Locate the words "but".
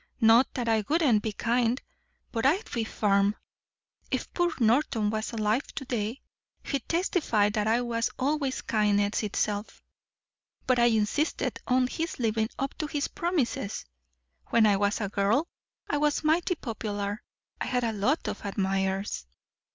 2.31-2.43, 10.65-10.79